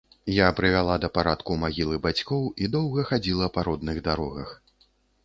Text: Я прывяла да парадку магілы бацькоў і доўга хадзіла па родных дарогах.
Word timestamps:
Я 0.35 0.45
прывяла 0.59 0.93
да 1.03 1.09
парадку 1.17 1.57
магілы 1.63 1.99
бацькоў 2.05 2.47
і 2.63 2.71
доўга 2.77 3.05
хадзіла 3.11 3.51
па 3.59 3.67
родных 3.69 4.01
дарогах. 4.09 4.49